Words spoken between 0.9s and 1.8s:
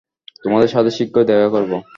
শীঘ্রই দেখা করব।